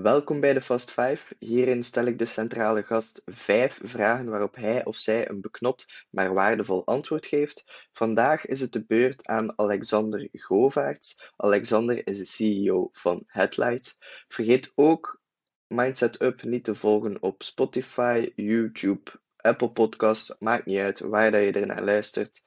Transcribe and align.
Welkom 0.00 0.40
bij 0.40 0.52
de 0.52 0.60
Fast 0.60 0.90
5. 0.90 1.32
Hierin 1.38 1.82
stel 1.82 2.04
ik 2.04 2.18
de 2.18 2.24
centrale 2.24 2.82
gast 2.82 3.22
vijf 3.24 3.80
vragen 3.82 4.30
waarop 4.30 4.54
hij 4.54 4.84
of 4.84 4.96
zij 4.96 5.28
een 5.28 5.40
beknopt 5.40 6.06
maar 6.10 6.34
waardevol 6.34 6.86
antwoord 6.86 7.26
geeft. 7.26 7.88
Vandaag 7.92 8.46
is 8.46 8.60
het 8.60 8.72
de 8.72 8.84
beurt 8.84 9.26
aan 9.26 9.58
Alexander 9.58 10.28
Govaerts. 10.32 11.32
Alexander 11.36 12.06
is 12.06 12.18
de 12.18 12.26
CEO 12.26 12.88
van 12.92 13.22
Headlights. 13.26 13.96
Vergeet 14.28 14.72
ook 14.74 15.20
Mindset 15.66 16.20
Up 16.20 16.42
niet 16.42 16.64
te 16.64 16.74
volgen 16.74 17.22
op 17.22 17.42
Spotify, 17.42 18.32
YouTube, 18.34 19.10
Apple 19.36 19.70
Podcasts. 19.70 20.34
Maakt 20.38 20.66
niet 20.66 20.78
uit 20.78 21.00
waar 21.00 21.30
dat 21.30 21.42
je 21.42 21.52
er 21.52 21.66
naar 21.66 21.84
luistert. 21.84 22.44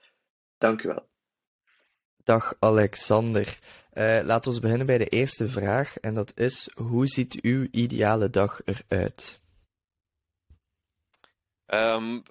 Dank 0.57 0.83
u 0.83 0.87
wel. 0.87 1.09
Dag 2.25 2.53
Alexander. 2.59 3.59
Uh, 3.93 4.19
laten 4.23 4.53
we 4.53 4.59
beginnen 4.59 4.85
bij 4.85 4.97
de 4.97 5.07
eerste 5.07 5.49
vraag. 5.49 5.97
En 5.97 6.13
dat 6.13 6.31
is: 6.35 6.69
hoe 6.75 7.07
ziet 7.07 7.41
uw 7.41 7.67
ideale 7.71 8.29
dag 8.29 8.61
eruit? 8.65 9.39
Um, 11.67 12.23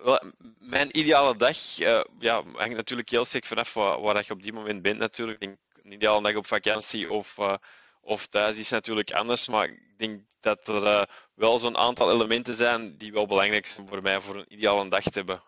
mijn 0.58 0.98
ideale 0.98 1.36
dag 1.36 1.78
uh, 1.78 2.04
ja, 2.18 2.42
hangt 2.54 2.76
natuurlijk 2.76 3.10
heel 3.10 3.24
sterk 3.24 3.44
vanaf 3.44 3.74
waar, 3.74 4.24
je 4.26 4.32
op 4.32 4.42
die 4.42 4.52
moment 4.52 4.82
bent. 4.82 4.98
Natuurlijk. 4.98 5.42
Een 5.42 5.58
ideale 5.92 6.22
dag 6.22 6.36
op 6.36 6.46
vakantie 6.46 7.10
of, 7.10 7.36
uh, 7.38 7.54
of 8.00 8.26
thuis 8.26 8.58
is 8.58 8.70
natuurlijk 8.70 9.12
anders. 9.12 9.48
Maar 9.48 9.68
ik 9.68 9.98
denk 9.98 10.20
dat 10.40 10.68
er 10.68 11.08
wel 11.34 11.58
zo'n 11.58 11.76
aantal 11.76 12.12
elementen 12.12 12.54
zijn 12.54 12.96
die 12.96 13.12
wel 13.12 13.26
belangrijk 13.26 13.66
zijn 13.66 13.88
voor 13.88 14.02
mij 14.02 14.20
voor 14.20 14.36
een 14.36 14.52
ideale 14.52 14.88
dag 14.88 15.02
te 15.02 15.10
hebben. 15.18 15.42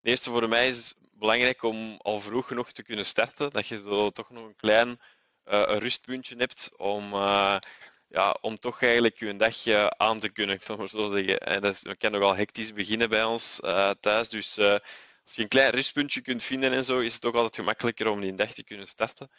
de 0.00 0.10
eerste 0.10 0.30
voor 0.30 0.48
mij 0.48 0.68
is 0.68 0.94
belangrijk 1.18 1.62
om 1.62 1.96
al 2.02 2.20
vroeg 2.20 2.46
genoeg 2.46 2.72
te 2.72 2.82
kunnen 2.82 3.06
starten. 3.06 3.50
Dat 3.50 3.66
je 3.66 3.78
zo 3.78 4.10
toch 4.10 4.30
nog 4.30 4.44
een 4.44 4.56
klein 4.56 4.88
uh, 4.88 5.62
een 5.66 5.78
rustpuntje 5.78 6.36
hebt 6.36 6.70
om, 6.76 7.12
uh, 7.14 7.56
ja, 8.08 8.36
om 8.40 8.54
toch 8.54 8.82
eigenlijk 8.82 9.18
je 9.18 9.36
dagje 9.36 9.98
aan 9.98 10.20
te 10.20 10.28
kunnen, 10.28 10.56
ik 10.56 10.76
maar 10.76 10.88
zo 10.88 11.12
zeggen. 11.12 11.38
En 11.38 11.60
dat, 11.60 11.74
is, 11.74 11.80
dat 11.80 11.96
kan 11.96 12.12
nogal 12.12 12.36
hectisch 12.36 12.72
beginnen 12.72 13.08
bij 13.08 13.24
ons 13.24 13.60
uh, 13.64 13.90
thuis. 13.90 14.28
Dus 14.28 14.58
als 14.58 15.34
je 15.34 15.42
een 15.42 15.48
klein 15.48 15.70
rustpuntje 15.70 16.20
kunt 16.20 16.42
vinden 16.42 16.72
en 16.72 16.84
zo, 16.84 16.98
is 16.98 17.14
het 17.14 17.24
ook 17.24 17.34
altijd 17.34 17.56
gemakkelijker 17.56 18.08
om 18.08 18.20
die 18.20 18.34
dag 18.34 18.52
te 18.52 18.64
kunnen 18.64 18.86
starten. 18.86 19.30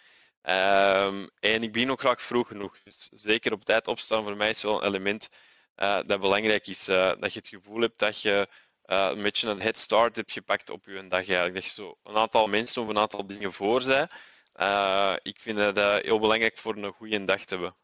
Um, 0.42 1.30
en 1.40 1.64
ik 1.64 1.72
begin 1.72 1.92
ook 1.92 2.00
graag 2.00 2.22
vroeg 2.22 2.48
genoeg. 2.48 2.78
Dus 2.84 3.10
zeker 3.14 3.54
op 3.54 3.64
tijd 3.64 3.88
opstaan 3.88 4.24
voor 4.24 4.38
mij 4.38 4.50
is 4.50 4.62
wel 4.62 4.82
een 4.84 4.88
element 4.88 5.30
dat 5.76 6.20
belangrijk 6.20 6.68
is. 6.68 6.86
dat 6.86 7.34
je 7.34 7.40
het 7.40 7.48
gevoel 7.48 7.82
hebt 7.82 8.00
dat 8.00 8.22
je 8.22 8.48
uh, 8.88 9.10
een 9.12 9.22
beetje 9.22 9.50
een 9.50 9.62
head 9.62 9.78
start 9.78 10.16
heb 10.16 10.30
gepakt 10.30 10.70
op 10.70 10.86
je 10.86 11.08
dag 11.08 11.12
eigenlijk. 11.12 11.54
Dat 11.54 11.64
je 11.64 11.70
zo 11.70 11.98
een 12.04 12.18
aantal 12.18 12.48
mensen 12.48 12.82
of 12.82 12.88
een 12.88 12.98
aantal 12.98 13.26
dingen 13.28 13.54
voor 13.54 13.82
zij. 13.82 14.08
Uh, 14.56 15.14
ik 15.22 15.40
vind 15.40 15.58
dat 15.58 15.78
uh, 15.78 15.96
heel 15.96 16.20
belangrijk 16.20 16.58
voor 16.58 16.76
een 16.76 16.92
goede 16.92 17.24
dag 17.24 17.46
te 17.46 17.54
hebben. 17.54 17.76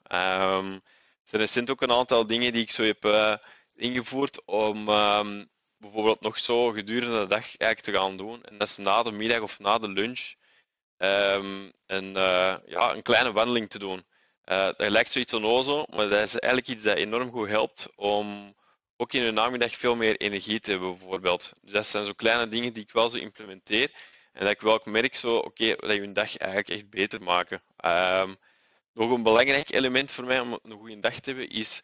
Um, 0.58 0.81
er 1.30 1.48
zijn 1.48 1.70
ook 1.70 1.81
een 1.81 1.92
aantal 1.92 2.28
dingen 2.28 2.52
die 2.52 2.62
ik 2.62 2.72
zo 2.72 2.84
heb 2.84 3.40
ingevoerd 3.76 4.46
om 4.46 4.90
um, 4.90 5.50
bijvoorbeeld 5.78 6.22
nog 6.22 6.40
zo 6.40 6.70
gedurende 6.72 7.20
de 7.20 7.28
dag 7.28 7.58
eigenlijk 7.58 7.80
te 7.80 7.92
gaan 7.92 8.18
doen. 8.18 8.44
En 8.44 8.58
dat 8.58 8.68
is 8.68 8.78
na 8.78 9.04
de 9.04 9.12
middag 9.12 9.42
of 9.42 9.59
na 9.59 9.78
de 9.78 9.90
lunch 9.90 10.34
um, 10.98 11.72
een, 11.86 12.14
ja, 12.66 12.94
een 12.94 13.02
kleine 13.02 13.31
wandeling 13.31 13.70
te 13.70 13.80
doen. 13.80 14.06
dat 14.44 14.90
lijkt 14.90 15.12
zoiets 15.12 15.34
onnozel, 15.34 15.88
maar 15.90 16.09
dat 16.09 16.22
is 16.22 16.40
eigenlijk 16.40 16.72
iets 16.72 16.84
dat 16.84 16.98
enorm 16.98 17.31
goed 17.31 17.48
helpt 17.48 17.90
om 17.96 18.56
ook 18.97 19.13
in 19.13 19.23
de 19.23 19.31
namiddag 19.31 19.72
veel 19.72 19.95
meer 19.95 20.17
energie 20.17 20.59
te 20.59 20.72
hebben, 20.72 20.89
bijvoorbeeld. 20.89 21.53
Dus 21.61 21.72
dat 21.72 21.88
zijn 21.88 22.05
zo 22.05 22.13
kleine 22.13 22.47
dingen 22.47 22.73
die 22.73 22.83
ik 22.83 22.91
wel 22.91 23.09
zo 23.09 23.17
implementeer. 23.17 23.91
En 24.33 24.41
dat 24.41 24.50
ik 24.50 24.61
wel 24.61 24.81
merk 24.83 25.16
zo, 25.16 25.35
oké, 25.35 25.75
dat 25.75 25.94
je 25.94 26.02
een 26.02 26.13
dag 26.13 26.38
eigenlijk 26.38 26.69
echt 26.69 26.89
beter 26.89 27.22
maken. 27.22 27.61
Um, 27.85 28.38
nog 28.94 29.11
een 29.11 29.23
belangrijk 29.23 29.72
element 29.72 30.11
voor 30.11 30.25
mij 30.25 30.39
om 30.39 30.59
een 30.63 30.77
goede 30.77 31.00
dag 31.00 31.19
te 31.19 31.30
hebben, 31.30 31.50
is 31.50 31.81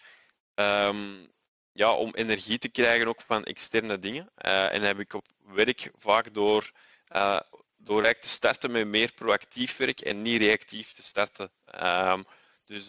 um, 0.56 1.32
ja, 1.72 1.94
om 1.94 2.16
energie 2.16 2.58
te 2.58 2.70
krijgen 2.70 3.08
ook 3.08 3.22
van 3.22 3.44
externe 3.44 4.00
dingen. 4.00 4.30
Uh, 4.46 4.74
en 4.74 4.80
dat 4.80 4.88
heb 4.88 5.00
ik 5.00 5.14
op 5.14 5.28
werk 5.38 5.92
vaak 5.98 6.34
door, 6.34 6.72
uh, 7.16 7.40
door 7.78 8.04
te 8.04 8.28
starten 8.28 8.72
met 8.72 8.88
meer 8.88 9.14
proactief 9.14 9.78
werk 9.78 10.00
en 10.00 10.22
niet 10.22 10.42
reactief 10.42 10.92
te 10.92 11.04
starten. 11.04 11.52
Um, 11.82 12.26
dus 12.66 12.88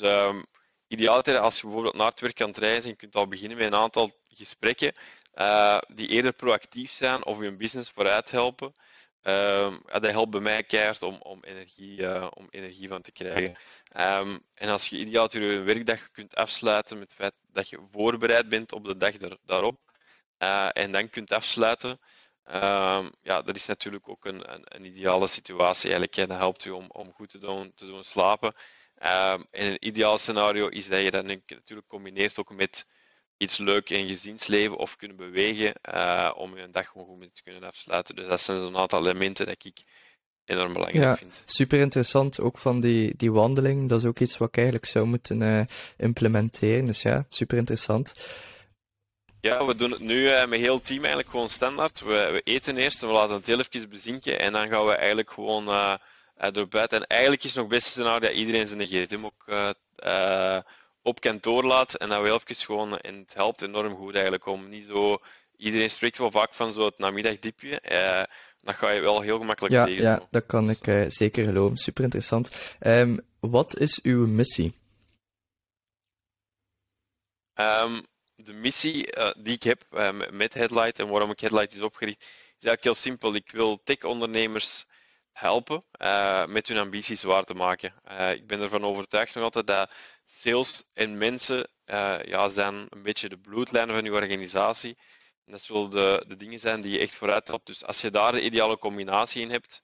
idealiter 0.91 1.39
als 1.39 1.57
je 1.57 1.63
bijvoorbeeld 1.63 1.95
naar 1.95 2.07
het 2.07 2.21
werk 2.21 2.39
het 2.39 2.57
reizen, 2.57 2.91
je 2.91 2.97
kunt 2.97 3.17
al 3.17 3.29
beginnen 3.29 3.59
met 3.59 3.67
een 3.67 3.75
aantal 3.75 4.11
gesprekken 4.29 4.95
uh, 5.35 5.79
die 5.89 6.09
eerder 6.09 6.33
proactief 6.33 6.91
zijn 6.91 7.25
of 7.25 7.41
je 7.41 7.57
business 7.57 7.91
vooruit 7.91 8.31
helpen. 8.31 8.75
Ja, 9.23 9.71
dat 9.93 10.11
helpt 10.11 10.31
bij 10.31 10.41
mij 10.41 10.63
keihard 10.63 11.03
om, 11.03 11.17
om, 11.23 11.45
energie, 11.45 11.99
uh, 11.99 12.27
om 12.35 12.47
energie 12.51 12.89
van 12.89 13.03
te 13.03 13.13
krijgen. 13.13 13.57
Um, 13.97 14.47
en 14.55 14.69
als 14.69 14.89
je 14.89 14.97
idealiter 14.97 15.43
je 15.43 15.59
werkdag 15.59 16.11
kunt 16.11 16.35
afsluiten 16.35 16.99
met 16.99 17.09
het 17.09 17.19
feit 17.19 17.35
dat 17.53 17.69
je 17.69 17.87
voorbereid 17.93 18.49
bent 18.49 18.73
op 18.73 18.85
de 18.85 18.97
dag 18.97 19.17
daar, 19.17 19.37
daarop 19.45 19.79
uh, 20.39 20.69
en 20.73 20.93
dan 20.93 21.11
kunt 21.11 21.33
afsluiten, 21.33 22.01
um, 22.47 23.11
ja, 23.21 23.43
dat 23.43 23.57
is 23.57 23.67
natuurlijk 23.67 24.09
ook 24.09 24.25
een, 24.25 24.53
een, 24.53 24.63
een 24.65 24.85
ideale 24.85 25.27
situatie. 25.27 25.91
Eigenlijk, 25.91 26.29
dat 26.29 26.39
helpt 26.39 26.63
je 26.63 26.75
om, 26.75 26.87
om 26.89 27.13
goed 27.13 27.31
te 27.31 27.39
doen, 27.39 27.73
te 27.75 27.87
doen 27.87 28.05
slapen. 28.05 28.55
Um, 29.03 29.47
en 29.51 29.67
een 29.67 29.87
ideaal 29.87 30.19
scenario 30.19 30.69
is 30.69 30.89
dat 30.89 31.03
je 31.03 31.11
dat 31.11 31.25
natuurlijk 31.25 31.89
combineert 31.89 32.39
ook 32.39 32.55
met 32.55 32.87
iets 33.37 33.59
leuk 33.59 33.91
in 33.91 34.09
gezinsleven 34.09 34.77
of 34.77 34.97
kunnen 34.97 35.17
bewegen 35.17 35.75
uh, 35.95 36.33
om 36.37 36.57
je 36.57 36.71
dag 36.71 36.89
gewoon 36.89 37.07
goed 37.07 37.35
te 37.35 37.43
kunnen 37.43 37.63
afsluiten. 37.63 38.17
Dus 38.17 38.29
dat 38.29 38.41
zijn 38.41 38.61
zo'n 38.61 38.77
aantal 38.77 39.01
elementen 39.01 39.47
dat 39.47 39.65
ik 39.65 39.83
enorm 40.45 40.73
belangrijk 40.73 41.05
ja, 41.05 41.17
vind. 41.17 41.43
Super 41.45 41.81
interessant, 41.81 42.41
ook 42.41 42.59
van 42.59 42.81
die, 42.81 43.17
die 43.17 43.33
wandeling. 43.33 43.89
Dat 43.89 44.03
is 44.03 44.09
ook 44.09 44.19
iets 44.19 44.39
wat 44.39 44.49
ik 44.49 44.57
eigenlijk 44.57 44.87
zou 44.87 45.07
moeten 45.07 45.41
uh, 45.41 45.63
implementeren. 45.97 46.85
Dus 46.85 47.03
ja, 47.03 47.27
super 47.29 47.59
interessant. 47.59 48.13
Ja, 49.41 49.65
we 49.65 49.75
doen 49.75 49.91
het 49.91 50.01
nu 50.01 50.23
uh, 50.23 50.47
met 50.47 50.61
heel 50.61 50.75
het 50.75 50.85
team 50.85 50.99
eigenlijk 50.99 51.31
gewoon 51.31 51.49
standaard. 51.49 52.01
We, 52.01 52.29
we, 52.33 52.41
eten 52.45 52.77
eerst 52.77 53.03
en 53.03 53.09
we 53.09 53.15
laten 53.15 53.35
het 53.35 53.47
heel 53.47 53.59
even 53.59 53.89
bezinken 53.89 54.39
en 54.39 54.53
dan 54.53 54.69
gaan 54.69 54.87
we 54.87 54.93
eigenlijk 54.93 55.31
gewoon 55.31 55.99
door 56.53 56.69
buiten. 56.69 57.01
En 57.01 57.07
eigenlijk 57.07 57.45
is 57.45 57.51
het 57.51 57.61
nog 57.61 57.71
best 57.71 57.87
scenario 57.87 58.19
dat 58.19 58.33
iedereen 58.33 58.67
zijn 58.67 58.87
gsm 58.87 59.25
ook 59.25 59.45
uh, 59.47 59.71
uh, 60.05 60.61
op 61.03 61.21
kantoor 61.21 61.65
laat 61.65 61.95
en 61.95 62.09
dat 62.09 62.23
we 62.23 62.33
even 62.33 62.55
gewoon, 62.57 62.99
en 62.99 63.19
het 63.19 63.35
helpt 63.35 63.63
enorm 63.63 63.97
goed 63.97 64.13
eigenlijk 64.15 64.47
om 64.47 64.69
niet 64.69 64.85
zo, 64.85 65.19
iedereen 65.57 65.91
spreekt 65.91 66.19
wel 66.19 66.31
vaak 66.31 66.55
van 66.55 66.73
zo 66.73 66.85
het 66.85 66.99
namiddagdipje, 66.99 67.81
dat 68.61 68.75
ga 68.75 68.91
je 68.91 69.01
wel 69.01 69.21
heel 69.21 69.39
gemakkelijk 69.39 69.75
ja, 69.75 69.85
tegen. 69.85 70.03
Ja, 70.03 70.27
dat 70.31 70.47
kan 70.47 70.71
ik 70.71 71.13
zeker 71.13 71.45
geloven, 71.45 71.77
super 71.77 72.05
interessant. 72.05 72.51
Um, 72.81 73.21
wat 73.41 73.79
is 73.79 74.03
uw 74.03 74.27
missie? 74.27 74.73
Um, 77.55 78.07
de 78.35 78.53
missie 78.53 79.09
die 79.39 79.55
ik 79.55 79.63
heb 79.63 79.85
met 80.31 80.55
Headlight 80.55 80.99
en 80.99 81.09
waarom 81.09 81.31
ik 81.31 81.41
Headlight 81.41 81.73
is 81.73 81.83
opgericht, 81.83 82.21
is 82.21 82.67
eigenlijk 82.67 82.85
heel 82.85 82.95
simpel. 82.95 83.35
Ik 83.35 83.51
wil 83.51 83.81
tech-ondernemers 83.85 84.87
helpen 85.33 85.85
uh, 86.03 86.47
met 86.47 86.69
hun 86.69 86.79
ambities 86.79 87.23
waar 87.23 87.45
te 87.45 87.55
maken. 87.55 87.95
Uh, 88.11 88.31
ik 88.31 88.47
ben 88.47 88.61
ervan 88.61 88.85
overtuigd 88.85 89.35
nog 89.35 89.45
altijd 89.45 89.67
dat 89.67 89.91
sales 90.25 90.85
en 90.93 91.19
mensen 91.19 91.69
uh, 91.87 92.23
ja, 92.23 92.49
zijn 92.49 92.87
een 92.89 93.03
beetje 93.03 93.29
de 93.29 93.39
bloedlijnen 93.39 93.95
van 93.95 94.05
je 94.05 94.13
organisatie. 94.13 94.99
En 95.45 95.53
dat 95.53 95.63
zullen 95.63 95.91
de, 95.91 96.25
de 96.29 96.37
dingen 96.37 96.61
zijn 96.61 96.81
die 96.81 96.93
je 96.93 96.99
echt 96.99 97.15
vooruit 97.15 97.49
helpt. 97.49 97.67
Dus 97.67 97.85
als 97.85 98.01
je 98.01 98.11
daar 98.11 98.33
de 98.33 98.43
ideale 98.43 98.79
combinatie 98.79 99.43
in 99.43 99.51
hebt, 99.51 99.83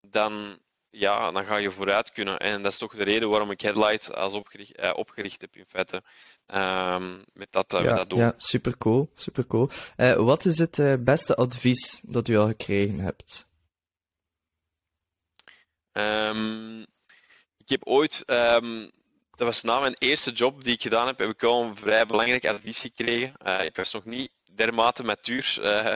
dan, 0.00 0.58
ja, 0.90 1.30
dan 1.30 1.44
ga 1.44 1.56
je 1.56 1.70
vooruit 1.70 2.12
kunnen. 2.12 2.38
En 2.38 2.62
dat 2.62 2.72
is 2.72 2.78
toch 2.78 2.94
de 2.94 3.04
reden 3.04 3.30
waarom 3.30 3.50
ik 3.50 3.60
Headlight 3.60 4.14
als 4.14 4.32
opgericht, 4.32 4.94
opgericht 4.94 5.40
heb 5.40 5.56
in 5.56 5.64
feite. 5.68 6.02
Um, 6.46 7.24
met 7.32 7.48
dat, 7.50 7.72
ja, 7.72 7.80
met 7.80 7.96
dat 7.96 8.10
doel. 8.10 8.18
Ja, 8.18 8.34
super 8.36 8.78
cool. 8.78 9.10
Super 9.14 9.46
cool. 9.46 9.70
wat 10.16 10.44
is 10.44 10.58
het 10.58 11.04
beste 11.04 11.36
advies 11.36 12.00
dat 12.02 12.28
u 12.28 12.36
al 12.36 12.46
gekregen 12.46 12.98
hebt? 12.98 13.48
Um, 15.92 16.80
ik 17.56 17.68
heb 17.68 17.86
ooit, 17.86 18.22
um, 18.26 18.90
dat 19.36 19.46
was 19.46 19.62
na 19.62 19.80
mijn 19.80 19.96
eerste 19.98 20.30
job 20.30 20.64
die 20.64 20.74
ik 20.74 20.82
gedaan 20.82 21.06
heb, 21.06 21.18
heb 21.18 21.28
ik 21.28 21.40
wel 21.40 21.62
een 21.62 21.76
vrij 21.76 22.06
belangrijk 22.06 22.46
advies 22.46 22.80
gekregen. 22.80 23.34
Uh, 23.46 23.64
ik 23.64 23.76
was 23.76 23.92
nog 23.92 24.04
niet 24.04 24.30
dermate 24.54 25.04
matuur 25.04 25.56
uh, 25.60 25.86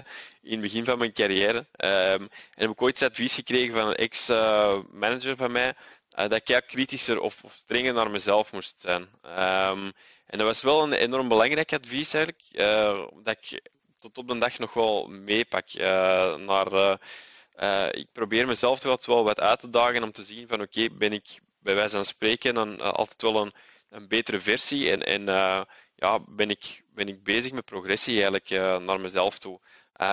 in 0.42 0.50
het 0.50 0.60
begin 0.60 0.84
van 0.84 0.98
mijn 0.98 1.12
carrière. 1.12 1.58
Um, 1.58 1.66
en 1.76 2.28
heb 2.54 2.70
ik 2.70 2.82
ooit 2.82 3.02
advies 3.02 3.34
gekregen 3.34 3.74
van 3.74 3.88
een 3.88 3.94
ex-manager 3.94 5.36
van 5.36 5.52
mij, 5.52 5.74
uh, 6.19 6.28
dat 6.28 6.48
ik 6.48 6.64
kritischer 6.66 7.20
of, 7.20 7.44
of, 7.44 7.52
strenger 7.52 7.94
naar 7.94 8.10
mezelf 8.10 8.52
moest 8.52 8.80
zijn. 8.80 9.08
En 10.26 10.38
dat 10.38 10.46
was 10.46 10.62
wel 10.62 10.82
een 10.82 10.92
enorm 10.92 11.28
belangrijk 11.28 11.72
advies 11.72 12.14
eigenlijk, 12.14 12.44
dat 13.24 13.36
ik 13.40 13.60
tot 13.98 14.19
op 14.19 14.28
de 14.28 14.38
dag 14.38 14.58
nog 14.58 14.72
wel 14.72 15.06
meepak 15.06 15.72
naar 16.38 16.98
uh, 17.60 17.86
ik 17.90 18.06
probeer 18.12 18.46
mezelf 18.46 18.78
toch 18.78 19.06
wel 19.06 19.24
wat 19.24 19.40
uit 19.40 19.60
te 19.60 19.70
dagen 19.70 20.02
om 20.02 20.12
te 20.12 20.24
zien 20.24 20.48
van 20.48 20.60
oké, 20.60 20.88
ben 20.90 21.12
ik 21.12 21.38
bij 21.58 21.74
wijze 21.74 21.96
van 21.96 22.04
spreken 22.04 22.54
dan 22.54 22.72
uh, 22.80 22.92
altijd 22.92 23.22
wel 23.22 23.42
een, 23.42 23.52
een 23.90 24.08
betere 24.08 24.40
versie 24.40 24.90
en, 24.90 25.02
en 25.02 25.22
uh, 25.22 25.60
ja, 25.94 26.20
ben, 26.28 26.50
ik, 26.50 26.82
ben 26.94 27.08
ik 27.08 27.22
bezig 27.22 27.52
met 27.52 27.64
progressie 27.64 28.22
eigenlijk 28.22 28.50
naar 28.82 29.00
mezelf 29.00 29.38
toe. 29.38 29.60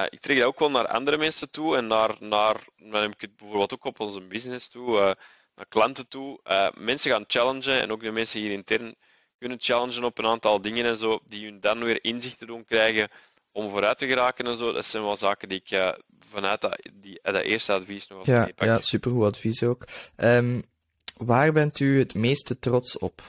ik 0.10 0.20
trek 0.20 0.38
dat 0.38 0.46
ook 0.46 0.60
wel 0.60 0.72
naar 0.72 0.88
andere 0.88 1.18
mensen 1.18 1.52
toe 1.52 1.78
en 1.78 1.88
naar, 1.88 2.16
naar 2.20 2.56
ik 3.04 3.22
het 3.22 3.38
bijvoorbeeld 3.38 3.74
ook 3.74 3.86
op 3.86 4.00
onze 4.00 4.22
business 4.22 4.70
toe, 4.70 5.18
naar 5.56 5.66
klanten 5.70 6.08
toe. 6.08 6.40
mensen 6.78 7.12
gaan 7.12 7.24
challengen 7.28 7.82
en 7.82 7.92
ook 7.92 8.02
de 8.02 8.12
mensen 8.12 8.40
hier 8.40 8.52
intern 8.52 8.96
kunnen 9.38 9.58
challengen 9.62 10.04
op 10.04 10.18
een 10.18 10.26
aantal 10.26 10.62
dingen 10.62 10.86
en 10.86 10.98
zo, 10.98 11.20
die 11.26 11.46
hun 11.46 11.60
dan 11.60 11.84
weer 11.84 12.04
inzichten 12.04 12.48
doen 12.48 12.66
krijgen 12.66 13.10
om 13.52 13.70
vooruit 13.70 13.98
te 13.98 14.08
geraken 14.08 14.46
en 14.48 14.56
zo. 14.56 14.72
Dat 14.72 14.86
zijn 14.86 15.04
wel 15.04 15.18
zaken 15.18 15.50
die 15.50 15.62
ik 15.64 15.96
vanuit 16.32 16.62
dat, 16.62 16.80
die, 16.94 17.20
dat 17.22 17.36
eerste 17.36 17.74
advies 17.74 18.08
nog 18.08 18.26
ja, 18.26 18.44
meepak. 18.44 18.68
Ja, 18.68 18.82
supergoed 18.82 19.26
advies 19.26 19.64
ook. 19.64 19.88
Um, 20.16 20.64
waar 21.18 21.52
bent 21.52 21.80
u 21.80 22.00
het 22.00 22.14
meeste 22.14 22.60
trots 22.60 22.98
op? 22.98 23.22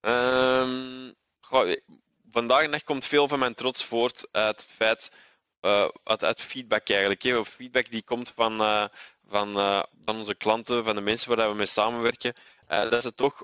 Um, 0.00 1.14
goh, 1.40 1.76
vandaag 2.30 2.62
en 2.62 2.84
komt 2.84 3.04
veel 3.04 3.28
van 3.28 3.38
mijn 3.38 3.54
trots 3.54 3.84
voort 3.84 4.28
uit 4.32 4.60
het 4.60 4.72
feit, 4.72 5.12
uh, 5.60 5.88
uit, 6.04 6.24
uit, 6.24 6.40
feedback 6.40 6.88
eigenlijk. 6.88 7.22
Hè. 7.22 7.44
Feedback 7.44 7.90
die 7.90 8.02
komt 8.02 8.32
van, 8.34 8.60
uh, 8.60 8.84
van, 9.28 9.56
uh, 9.56 9.82
van 10.04 10.16
onze 10.16 10.34
klanten, 10.34 10.84
van 10.84 10.94
de 10.94 11.00
mensen 11.00 11.36
waar 11.36 11.50
we 11.50 11.56
mee 11.56 11.66
samenwerken. 11.66 12.34
dat 12.66 13.02
ze 13.02 13.14
toch 13.14 13.38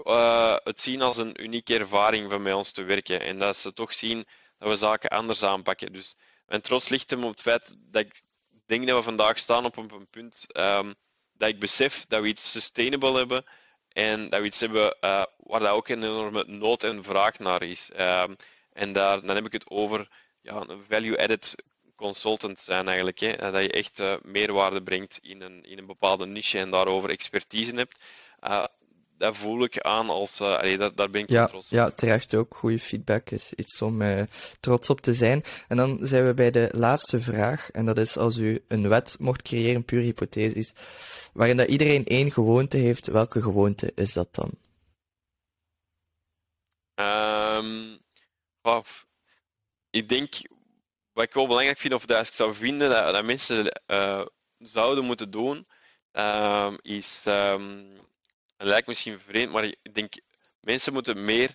het 0.64 0.80
zien 0.80 1.02
als 1.02 1.16
een 1.16 1.42
unieke 1.42 1.78
ervaring 1.78 2.30
van 2.30 2.42
met 2.42 2.54
ons 2.54 2.72
te 2.72 2.82
werken. 2.82 3.20
En 3.20 3.38
dat 3.38 3.56
ze 3.56 3.72
toch 3.72 3.94
zien 3.94 4.26
dat 4.58 4.68
we 4.68 4.76
zaken 4.76 5.10
anders 5.10 5.42
aanpakken. 5.42 5.92
Dus 5.92 6.16
mijn 6.46 6.60
trots 6.60 6.88
ligt 6.88 7.10
hem 7.10 7.24
op 7.24 7.30
het 7.30 7.40
feit 7.40 7.76
dat 7.78 8.02
ik 8.02 8.22
denk 8.66 8.86
dat 8.86 8.96
we 8.96 9.02
vandaag 9.02 9.38
staan 9.38 9.64
op 9.64 9.76
een, 9.76 10.08
punt 10.10 10.46
um, 10.52 10.94
dat 11.32 11.48
ik 11.48 11.58
besef 11.58 12.06
dat 12.06 12.20
we 12.20 12.28
iets 12.28 12.50
sustainable 12.50 13.16
hebben 13.16 13.44
en 13.88 14.28
dat 14.28 14.40
we 14.40 14.46
iets 14.46 14.60
hebben 14.60 14.96
uh, 15.00 15.24
waar 15.36 15.60
dat 15.60 15.70
ook 15.70 15.88
een 15.88 16.02
enorme 16.02 16.44
nood 16.46 16.84
en 16.84 17.04
vraag 17.04 17.38
naar 17.38 17.62
is. 17.62 17.90
Um, 17.98 18.36
en 18.72 18.92
daar, 18.92 19.26
dan 19.26 19.36
heb 19.36 19.46
ik 19.46 19.52
het 19.52 19.70
over 19.70 20.08
ja, 20.40 20.54
een 20.66 20.84
value-added 20.88 21.54
consultant 21.94 22.58
zijn 22.58 22.86
eigenlijk. 22.86 23.18
Hè? 23.18 23.36
Dat 23.36 23.62
je 23.62 23.72
echt 23.72 24.00
uh, 24.00 24.14
meerwaarde 24.22 24.82
brengt 24.82 25.18
in 25.22 25.40
een, 25.40 25.64
in 25.64 25.78
een 25.78 25.86
bepaalde 25.86 26.26
niche 26.26 26.58
en 26.58 26.70
daarover 26.70 27.10
expertise 27.10 27.74
hebt. 27.74 27.98
Uh, 28.44 28.64
dat 29.18 29.36
voel 29.36 29.64
ik 29.64 29.80
aan 29.80 30.10
als. 30.10 30.40
Uh, 30.40 30.58
allee, 30.58 30.78
dat, 30.78 30.96
daar 30.96 31.10
ben 31.10 31.22
ik 31.22 31.30
ja, 31.30 31.46
trots 31.46 31.64
op. 31.64 31.72
Ja, 31.72 31.90
terecht 31.90 32.34
ook. 32.34 32.54
Goede 32.54 32.78
feedback 32.78 33.30
is 33.30 33.52
iets 33.52 33.82
om 33.82 34.02
uh, 34.02 34.22
trots 34.60 34.90
op 34.90 35.00
te 35.00 35.14
zijn. 35.14 35.42
En 35.68 35.76
dan 35.76 35.98
zijn 36.02 36.26
we 36.26 36.34
bij 36.34 36.50
de 36.50 36.68
laatste 36.72 37.20
vraag. 37.20 37.70
En 37.70 37.86
dat 37.86 37.98
is: 37.98 38.16
als 38.16 38.36
u 38.36 38.64
een 38.68 38.88
wet 38.88 39.16
mocht 39.18 39.42
creëren, 39.42 39.84
puur 39.84 40.00
hypothetisch, 40.00 40.72
waarin 41.32 41.56
dat 41.56 41.68
iedereen 41.68 42.04
één 42.04 42.32
gewoonte 42.32 42.76
heeft, 42.76 43.06
welke 43.06 43.42
gewoonte 43.42 43.92
is 43.94 44.12
dat 44.12 44.34
dan? 44.34 44.50
Um, 46.98 47.98
ik 49.90 50.08
denk, 50.08 50.34
wat 51.12 51.24
ik 51.24 51.34
wel 51.34 51.46
belangrijk 51.46 51.78
vind, 51.78 51.94
of 51.94 52.06
dat 52.06 52.26
ik 52.26 52.32
zou 52.32 52.54
vinden 52.54 52.90
dat, 52.90 53.12
dat 53.12 53.24
mensen 53.24 53.80
uh, 53.86 54.26
zouden 54.58 55.04
moeten 55.04 55.30
doen, 55.30 55.66
uh, 56.12 56.72
is, 56.82 57.24
um, 57.28 57.86
het 58.56 58.66
lijkt 58.66 58.86
misschien 58.86 59.20
vreemd, 59.20 59.52
maar 59.52 59.64
ik 59.64 59.94
denk, 59.94 60.14
mensen 60.60 60.92
moeten 60.92 61.24
meer 61.24 61.50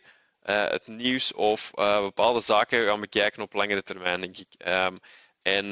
uh, 0.46 0.64
het 0.70 0.88
nieuws 0.88 1.34
of 1.34 1.72
uh, 1.76 2.02
bepaalde 2.02 2.40
zaken 2.40 2.86
gaan 2.86 3.00
bekijken 3.00 3.42
op 3.42 3.54
langere 3.54 3.84
termijn, 3.84 4.22
denk 4.22 4.38
ik. 4.38 4.68
Um, 4.68 5.00
en 5.42 5.70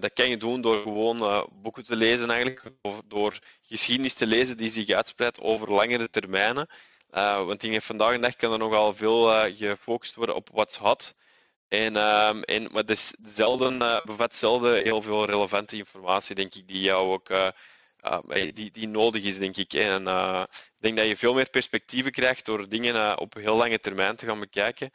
dat 0.00 0.12
kan 0.12 0.28
je 0.28 0.36
doen 0.36 0.60
door 0.60 0.82
gewoon 0.82 1.48
boeken 1.52 1.84
te 1.84 1.96
lezen, 1.96 2.30
eigenlijk, 2.30 2.70
of 2.82 3.00
door 3.04 3.38
geschiedenis 3.62 4.14
te 4.14 4.26
lezen 4.26 4.56
die 4.56 4.70
zich 4.70 4.88
uitspreidt 4.88 5.40
over 5.40 5.72
langere 5.72 6.10
termijnen. 6.10 6.68
Want 7.10 7.62
ik 7.62 7.82
vandaag 7.82 8.12
de 8.12 8.20
dag 8.20 8.36
kan 8.36 8.52
er 8.52 8.58
nogal 8.58 8.94
veel 8.94 9.50
gefocust 9.56 10.14
worden 10.14 10.34
op 10.34 10.48
what's 10.52 10.76
hot. 10.76 11.14
En, 11.68 11.96
um, 11.96 12.42
en, 12.42 12.68
maar 12.72 12.84
zelden, 13.22 13.82
uh, 13.82 14.04
bevat 14.04 14.34
zelden 14.34 14.82
heel 14.82 15.02
veel 15.02 15.24
relevante 15.24 15.76
informatie, 15.76 16.34
denk 16.34 16.54
ik, 16.54 16.68
die 16.68 16.80
jou 16.80 17.12
ook 17.12 17.28
die, 18.54 18.70
die 18.70 18.88
nodig 18.88 19.24
is, 19.24 19.38
denk 19.38 19.56
ik. 19.56 19.72
En 19.72 20.06
ik 20.42 20.78
denk 20.78 20.96
dat 20.96 21.06
je 21.06 21.16
veel 21.16 21.34
meer 21.34 21.50
perspectieven 21.50 22.10
krijgt 22.10 22.44
door 22.44 22.68
dingen 22.68 23.18
op 23.18 23.34
heel 23.34 23.56
lange 23.56 23.78
termijn 23.78 24.16
te 24.16 24.26
gaan 24.26 24.40
bekijken. 24.40 24.86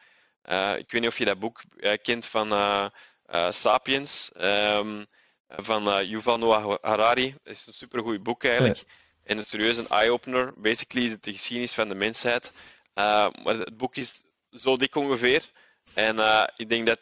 ik 0.77 0.91
weet 0.91 1.01
niet 1.01 1.07
of 1.07 1.17
je 1.17 1.25
dat 1.25 1.39
boek 1.39 1.61
kent 2.01 2.25
van 2.25 2.91
Sapiens, 3.49 4.31
um, 4.37 5.05
van 5.47 6.07
Yuval 6.07 6.37
Noah 6.37 6.75
Harari. 6.81 7.35
Dat 7.43 7.53
is 7.53 7.67
een 7.67 7.73
supergoed 7.73 8.23
boek 8.23 8.43
eigenlijk. 8.43 8.83
En 9.23 9.37
een 9.37 9.45
serieuze 9.45 9.87
eye-opener. 9.87 10.53
Basically 10.55 11.05
is 11.05 11.11
het 11.11 11.23
de 11.23 11.31
geschiedenis 11.31 11.73
van 11.73 11.87
de 11.87 11.95
mensheid. 11.95 12.51
Uh, 12.97 13.27
maar 13.43 13.55
het 13.55 13.77
boek 13.77 13.95
is 13.95 14.21
zo 14.51 14.77
dik 14.77 14.95
ongeveer. 14.95 15.51
En 15.93 16.15
uh, 16.15 16.43
ik 16.55 16.69
denk 16.69 16.87
dat 16.87 16.99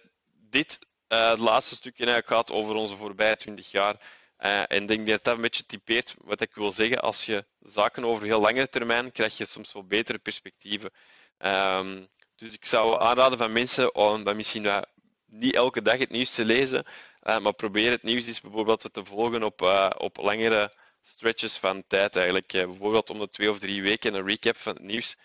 dit 0.50 0.80
uh, 1.08 1.30
het 1.30 1.40
laatste 1.40 1.76
stukje 1.76 2.06
eigenlijk 2.06 2.36
gaat 2.36 2.58
over 2.58 2.76
onze 2.76 2.96
voorbije 2.96 3.36
20 3.36 3.72
jaar. 3.72 3.96
En 4.38 4.82
ik 4.82 4.88
denk 4.88 5.08
dat 5.08 5.24
dat 5.24 5.36
een 5.36 5.42
beetje 5.42 5.66
typeert 5.66 6.16
wat 6.18 6.42
ik 6.42 6.56
wil 6.56 6.72
zeggen. 6.72 7.00
Als 7.00 7.26
je 7.26 7.46
zaken 7.62 8.06
over 8.06 8.26
heel 8.26 8.40
langere 8.40 8.70
termijn 8.70 9.12
krijg 9.12 9.38
je 9.38 9.46
soms 9.46 9.74
wel 9.74 9.86
betere 9.86 10.18
perspectieven. 10.18 10.92
Um, 11.38 12.08
dus 12.36 12.54
ik 12.54 12.66
zou 12.66 13.02
aanraden 13.02 13.38
van 13.38 13.52
mensen 13.52 13.96
om 13.96 14.24
dat 14.24 14.36
misschien 14.36 14.86
niet 15.26 15.56
elke 15.56 15.82
dag 15.82 15.98
het 15.98 16.10
nieuws 16.10 16.34
te 16.34 16.46
lezen, 16.46 16.86
maar 17.22 17.54
probeer 17.54 17.92
het 17.92 18.04
nieuws 18.04 18.28
eens 18.28 18.42
bijvoorbeeld 18.42 18.94
te 18.94 19.06
volgen 19.06 19.44
op, 19.44 19.62
op 19.98 20.18
langere 20.18 20.74
stretches 21.02 21.58
van 21.58 21.84
tijd 21.88 22.16
eigenlijk. 22.16 22.54
Eh, 22.54 22.66
bijvoorbeeld 22.66 23.10
om 23.10 23.20
de 23.20 23.30
twee 23.30 23.50
of 23.50 23.60
drie 23.60 23.82
weken 23.82 24.14
een 24.14 24.26
recap 24.26 24.58
van 24.58 24.74
het 24.74 24.84
nieuws 24.84 25.16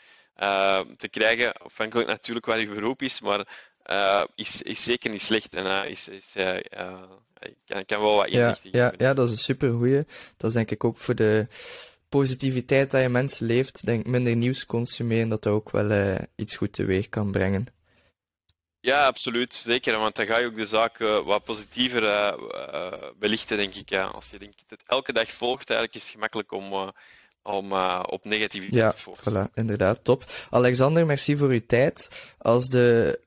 te 0.97 1.09
krijgen. 1.11 1.53
Afhankelijk 1.53 2.09
natuurlijk 2.09 2.47
waar 2.47 2.61
je 2.61 2.69
beroep 2.69 3.03
is, 3.03 3.21
maar 3.21 3.70
uh, 3.91 4.25
is, 4.35 4.63
is 4.63 4.85
zeker 4.85 5.11
niet 5.11 5.23
slecht 5.23 5.55
en 5.55 5.67
uh, 5.67 5.91
is, 5.91 6.09
is, 6.09 6.33
kan, 7.67 7.85
kan 7.85 8.01
wel 8.01 8.17
wat 8.17 8.29
inzicht 8.29 8.63
ja, 8.63 8.71
ja, 8.73 8.93
ja, 8.99 9.15
dat 9.15 9.27
is 9.27 9.33
een 9.33 9.39
super 9.39 9.73
goeie. 9.73 10.05
Dat 10.37 10.51
is 10.51 10.57
denk 10.57 10.71
ik 10.71 10.85
ook 10.85 10.97
voor 10.97 11.15
de 11.15 11.47
positiviteit 12.09 12.91
dat 12.91 13.03
je 13.03 13.09
mensen 13.09 13.47
leeft. 13.47 13.87
Denk 13.87 14.07
minder 14.07 14.37
nieuws 14.37 14.67
consumeren, 14.67 15.29
dat 15.29 15.43
dat 15.43 15.53
ook 15.53 15.71
wel 15.71 16.19
iets 16.37 16.57
goed 16.57 16.73
teweeg 16.73 17.09
kan 17.09 17.31
brengen. 17.31 17.67
Ja, 18.81 19.07
absoluut. 19.07 19.55
Zeker. 19.55 19.99
Want 19.99 20.17
dan 20.17 20.27
ga 20.27 20.39
je 20.39 20.47
ook 20.47 20.57
de 20.57 20.67
zaak 20.67 20.99
uh, 20.99 21.25
wat 21.25 21.45
positiever 21.45 22.03
uh, 22.03 22.33
uh, 22.73 22.93
belichten, 23.19 23.57
denk 23.57 23.75
ik. 23.75 23.89
Ja. 23.89 24.05
Als 24.05 24.31
je 24.31 24.39
denk, 24.39 24.53
het 24.69 24.83
elke 24.87 25.13
dag 25.13 25.31
volgt, 25.31 25.71
eigenlijk 25.71 25.95
is 25.95 26.03
het 26.03 26.13
gemakkelijk 26.13 26.53
om, 26.53 26.93
om 27.43 27.73
op 28.03 28.25
negativiteit 28.25 28.83
ja, 28.83 28.91
te 28.91 28.99
focussen. 28.99 29.49
Voilà, 29.49 29.55
inderdaad. 29.55 30.05
Top. 30.05 30.25
Alexander, 30.51 31.07
merci 31.07 31.37
voor 31.37 31.49
uw 31.49 31.67
tijd. 31.67 32.09
Als 32.39 32.69
de 32.69 33.21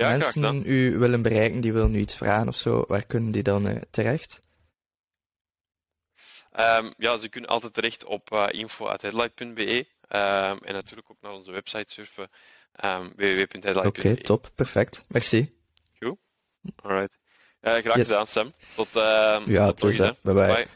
ja, 0.00 0.10
mensen 0.10 0.62
u 0.66 0.98
willen 0.98 1.22
bereiken, 1.22 1.60
die 1.60 1.72
willen 1.72 1.94
u 1.94 1.98
iets 1.98 2.16
vragen 2.16 2.48
of 2.48 2.56
zo, 2.56 2.84
waar 2.88 3.06
kunnen 3.06 3.30
die 3.30 3.42
dan 3.42 3.82
terecht? 3.90 4.40
Um, 6.60 6.94
ja, 6.96 7.16
ze 7.16 7.28
kunnen 7.28 7.50
altijd 7.50 7.74
terecht 7.74 8.04
op 8.04 8.48
info.headlight.be 8.50 9.78
um, 9.78 9.86
ehm, 10.08 10.56
en 10.64 10.72
natuurlijk 10.72 11.10
ook 11.10 11.20
naar 11.20 11.32
onze 11.32 11.50
website 11.50 11.92
surfen 11.92 12.30
um, 12.84 13.12
www.headline.be. 13.16 13.88
Oké, 13.88 14.16
top. 14.16 14.50
Perfect. 14.54 15.04
Merci. 15.08 15.52
Goed. 15.98 16.18
Alright. 16.82 17.18
Uh, 17.62 17.72
graag 17.72 17.96
yes. 17.96 18.06
gedaan, 18.06 18.26
Sam. 18.26 18.52
Tot, 18.74 18.96
uh, 18.96 19.40
ja, 19.46 19.72
tot, 19.72 19.96
Bye, 19.96 20.16
bye 20.22 20.34
bye. 20.34 20.68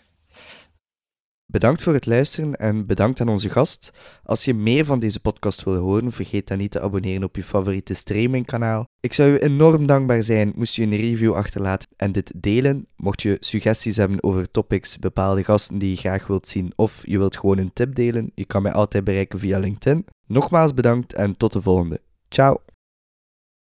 Bedankt 1.47 1.83
voor 1.83 1.93
het 1.93 2.07
luisteren 2.07 2.57
en 2.57 2.87
bedankt 2.87 3.21
aan 3.21 3.29
onze 3.29 3.51
gast. 3.51 3.91
Als 4.23 4.45
je 4.45 4.55
meer 4.55 4.85
van 4.85 4.99
deze 4.99 5.21
podcast 5.21 5.65
wil 5.65 5.77
horen, 5.77 6.13
vergeet 6.13 6.49
dan 6.49 6.59
niet 6.59 6.71
te 6.71 6.81
abonneren 6.81 7.25
op 7.25 7.37
je 7.37 7.43
favoriete 7.43 7.95
streamingkanaal. 7.95 8.85
Ik 9.01 9.13
zou 9.13 9.31
je 9.31 9.43
enorm 9.43 9.87
dankbaar 9.87 10.23
zijn 10.23 10.53
moest 10.57 10.77
je 10.77 10.83
een 10.83 10.97
review 10.97 11.35
achterlaten 11.35 11.89
en 11.97 12.13
dit 12.13 12.33
delen. 12.37 12.87
Mocht 12.97 13.23
je 13.23 13.37
suggesties 13.41 13.97
hebben 13.97 14.23
over 14.23 14.51
topics, 14.51 14.99
bepaalde 14.99 15.45
gasten 15.45 15.79
die 15.79 15.91
je 15.91 15.97
graag 15.97 16.27
wilt 16.27 16.49
zien 16.49 16.73
of 16.77 17.03
je 17.07 17.19
wilt 17.19 17.37
gewoon 17.37 17.59
een 17.59 17.73
tip 17.73 17.95
delen, 17.95 18.31
je 18.35 18.45
kan 18.45 18.63
mij 18.63 18.73
altijd 18.73 19.05
bereiken 19.05 19.39
via 19.39 19.59
LinkedIn. 19.59 20.05
Nogmaals 20.27 20.75
bedankt 20.75 21.13
en 21.13 21.37
tot 21.37 21.53
de 21.53 21.61
volgende. 21.61 22.01
Ciao! 22.29 22.74